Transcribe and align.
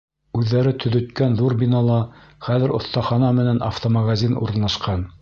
Үҙҙәре 0.37 0.71
төҙөткән 0.83 1.35
ҙур 1.41 1.55
бинала 1.59 1.99
хәҙер 2.49 2.75
оҫтахана 2.81 3.33
менән 3.43 3.65
автомагазин 3.71 4.39
урынлашҡан. 4.45 5.07